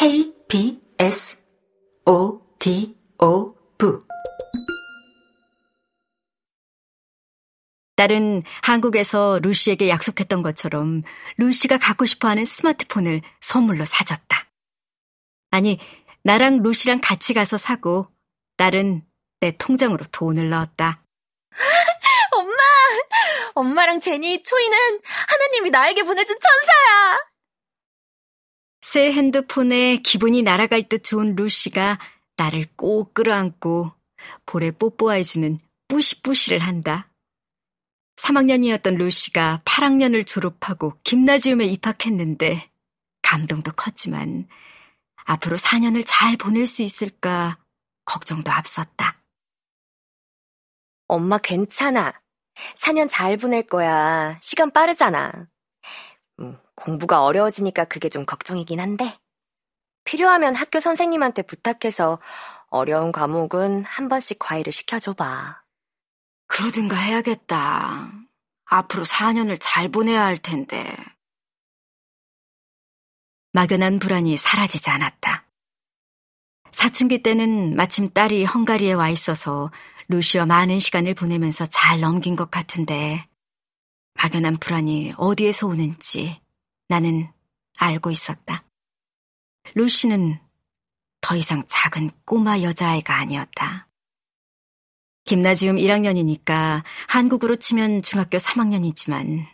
KBS 0.00 1.42
O 2.06 2.40
D 2.58 2.96
O 3.18 3.54
V 3.76 3.98
딸은 7.96 8.42
한국에서 8.62 9.40
루시에게 9.42 9.90
약속했던 9.90 10.40
것처럼 10.40 11.02
루시가 11.36 11.76
갖고 11.76 12.06
싶어 12.06 12.28
하는 12.28 12.46
스마트폰을 12.46 13.20
선물로 13.42 13.84
사줬다. 13.84 14.48
아니, 15.50 15.78
나랑 16.22 16.62
루시랑 16.62 17.02
같이 17.02 17.34
가서 17.34 17.58
사고 17.58 18.08
딸은 18.56 19.04
내 19.40 19.54
통장으로 19.58 20.06
돈을 20.10 20.48
넣었다. 20.48 21.04
엄마! 22.32 22.54
엄마랑 23.52 24.00
제니, 24.00 24.42
초이는 24.42 25.00
하나님이 25.28 25.68
나에게 25.68 26.04
보내준 26.04 26.38
천사야! 26.40 26.99
새 28.92 29.12
핸드폰에 29.12 29.98
기분이 29.98 30.42
날아갈 30.42 30.88
듯 30.88 31.04
좋은 31.04 31.36
루시가 31.36 32.00
나를 32.36 32.66
꼭 32.74 33.14
끌어안고 33.14 33.92
볼에 34.46 34.72
뽀뽀해주는 34.72 35.60
뿌시뿌시를 35.86 36.58
한다. 36.58 37.08
3학년이었던 38.16 38.96
루시가 38.96 39.62
8학년을 39.64 40.26
졸업하고 40.26 40.98
김나지움에 41.04 41.66
입학했는데 41.66 42.68
감동도 43.22 43.70
컸지만 43.76 44.48
앞으로 45.24 45.56
4년을 45.56 46.02
잘 46.04 46.36
보낼 46.36 46.66
수 46.66 46.82
있을까 46.82 47.58
걱정도 48.04 48.50
앞섰다. 48.50 49.22
엄마 51.06 51.38
괜찮아. 51.38 52.20
4년 52.74 53.06
잘 53.08 53.36
보낼 53.36 53.62
거야. 53.62 54.36
시간 54.40 54.72
빠르잖아. 54.72 55.46
음, 56.40 56.58
공부가 56.74 57.22
어려워지니까 57.24 57.84
그게 57.84 58.08
좀 58.08 58.24
걱정이긴 58.24 58.80
한데. 58.80 59.18
필요하면 60.04 60.54
학교 60.54 60.80
선생님한테 60.80 61.42
부탁해서 61.42 62.18
어려운 62.68 63.12
과목은 63.12 63.84
한 63.84 64.08
번씩 64.08 64.38
과외를 64.38 64.72
시켜줘봐. 64.72 65.62
그러든가 66.46 66.96
해야겠다. 66.96 68.12
앞으로 68.64 69.04
4년을 69.04 69.58
잘 69.60 69.88
보내야 69.88 70.24
할 70.24 70.36
텐데. 70.36 70.96
막연한 73.52 73.98
불안이 73.98 74.36
사라지지 74.36 74.90
않았다. 74.90 75.44
사춘기 76.70 77.22
때는 77.22 77.74
마침 77.76 78.10
딸이 78.10 78.44
헝가리에 78.44 78.92
와 78.92 79.08
있어서 79.08 79.70
루시와 80.08 80.46
많은 80.46 80.80
시간을 80.80 81.14
보내면서 81.14 81.66
잘 81.66 82.00
넘긴 82.00 82.36
것 82.36 82.50
같은데 82.50 83.28
막연한 84.14 84.58
불안이 84.58 85.14
어디에서 85.16 85.66
오는지 85.66 86.39
나는 86.90 87.32
알고 87.78 88.10
있었다. 88.10 88.64
루시는 89.74 90.40
더 91.20 91.36
이상 91.36 91.62
작은 91.68 92.10
꼬마 92.24 92.62
여자아이가 92.62 93.14
아니었다. 93.14 93.86
김나지움 95.24 95.76
1학년이니까 95.76 96.82
한국으로 97.06 97.54
치면 97.54 98.02
중학교 98.02 98.38
3학년이지만 98.38 99.46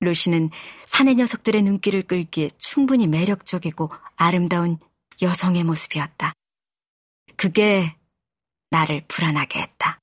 루시는 0.00 0.48
사내 0.86 1.12
녀석들의 1.12 1.60
눈길을 1.60 2.04
끌기에 2.04 2.48
충분히 2.56 3.06
매력적이고 3.06 3.90
아름다운 4.16 4.78
여성의 5.20 5.64
모습이었다. 5.64 6.32
그게 7.36 7.94
나를 8.70 9.04
불안하게 9.06 9.60
했다. 9.60 9.98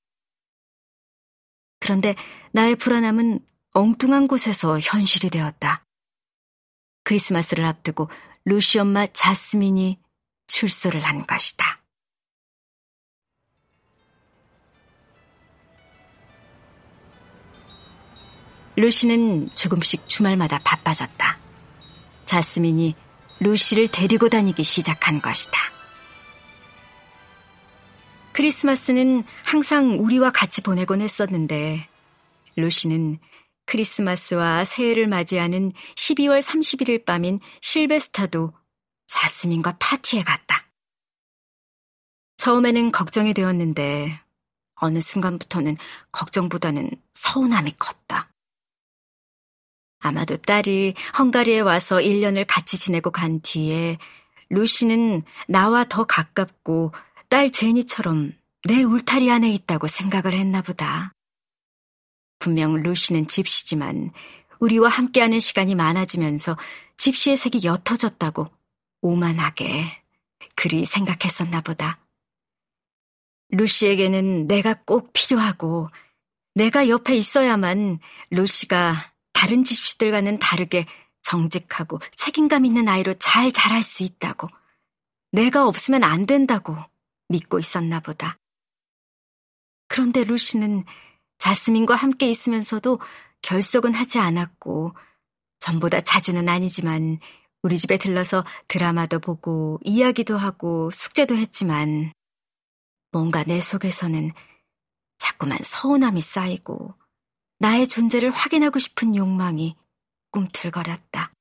그런데 1.80 2.14
나의 2.52 2.76
불안함은 2.76 3.44
엉뚱한 3.72 4.28
곳에서 4.28 4.78
현실이 4.78 5.30
되었다. 5.30 5.85
크리스마스를 7.06 7.64
앞두고 7.64 8.10
루시 8.44 8.80
엄마 8.80 9.06
자스민이 9.06 10.00
출소를 10.48 11.00
한 11.00 11.24
것이다. 11.24 11.80
루시는 18.74 19.48
조금씩 19.54 20.08
주말마다 20.08 20.58
바빠졌다. 20.58 21.38
자스민이 22.24 22.96
루시를 23.38 23.86
데리고 23.88 24.28
다니기 24.28 24.64
시작한 24.64 25.22
것이다. 25.22 25.58
크리스마스는 28.32 29.22
항상 29.44 29.98
우리와 30.00 30.30
같이 30.32 30.60
보내곤 30.60 31.00
했었는데, 31.00 31.88
루시는 32.56 33.18
크리스마스와 33.66 34.64
새해를 34.64 35.06
맞이하는 35.08 35.72
12월 35.96 36.40
31일 36.40 37.04
밤인 37.04 37.40
실베스타도 37.60 38.52
자스민과 39.06 39.76
파티에 39.78 40.22
갔다. 40.22 40.66
처음에는 42.38 42.92
걱정이 42.92 43.34
되었는데, 43.34 44.20
어느 44.76 45.00
순간부터는 45.00 45.76
걱정보다는 46.12 46.90
서운함이 47.14 47.72
컸다. 47.78 48.30
아마도 49.98 50.36
딸이 50.36 50.94
헝가리에 51.18 51.60
와서 51.60 51.96
1년을 51.96 52.44
같이 52.46 52.78
지내고 52.78 53.10
간 53.10 53.40
뒤에 53.40 53.98
루시는 54.50 55.24
나와 55.48 55.84
더 55.84 56.04
가깝고 56.04 56.92
딸 57.28 57.50
제니처럼 57.50 58.32
내 58.64 58.82
울타리 58.82 59.30
안에 59.30 59.50
있다고 59.50 59.86
생각을 59.88 60.34
했나 60.34 60.62
보다. 60.62 61.15
분명 62.46 62.74
루시는 62.74 63.26
집시지만 63.26 64.12
우리와 64.60 64.88
함께하는 64.88 65.40
시간이 65.40 65.74
많아지면서 65.74 66.56
집시의 66.96 67.36
색이 67.36 67.62
옅어졌다고 67.64 68.46
오만하게 69.00 70.04
그리 70.54 70.84
생각했었나 70.84 71.60
보다. 71.60 71.98
루시에게는 73.48 74.46
내가 74.46 74.74
꼭 74.84 75.12
필요하고 75.12 75.90
내가 76.54 76.88
옆에 76.88 77.16
있어야만 77.16 77.98
루시가 78.30 78.94
다른 79.32 79.64
집시들과는 79.64 80.38
다르게 80.38 80.86
정직하고 81.22 81.98
책임감 82.14 82.64
있는 82.64 82.86
아이로 82.86 83.14
잘 83.14 83.50
자랄 83.50 83.82
수 83.82 84.04
있다고. 84.04 84.48
내가 85.32 85.66
없으면 85.66 86.04
안 86.04 86.26
된다고 86.26 86.76
믿고 87.28 87.58
있었나 87.58 87.98
보다. 87.98 88.38
그런데 89.88 90.22
루시는 90.22 90.84
자스민과 91.38 91.94
함께 91.94 92.28
있으면서도 92.30 93.00
결석은 93.42 93.94
하지 93.94 94.18
않았고, 94.18 94.94
전보다 95.60 96.00
자주는 96.00 96.48
아니지만 96.48 97.18
우리 97.62 97.78
집에 97.78 97.96
들러서 97.96 98.44
드라마도 98.68 99.18
보고 99.18 99.80
이야기도 99.82 100.36
하고 100.36 100.90
숙제도 100.92 101.36
했지만 101.36 102.12
뭔가 103.10 103.42
내 103.42 103.60
속에서는 103.60 104.30
자꾸만 105.18 105.58
서운함이 105.64 106.20
쌓이고 106.20 106.94
나의 107.58 107.88
존재를 107.88 108.30
확인하고 108.30 108.78
싶은 108.78 109.16
욕망이 109.16 109.74
꿈틀거렸다. 110.30 111.32